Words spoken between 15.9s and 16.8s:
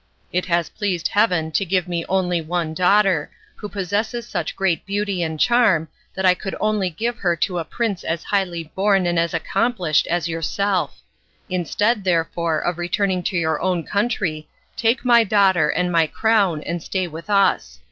my crown